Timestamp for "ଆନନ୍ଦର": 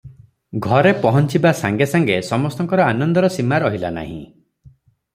2.95-3.33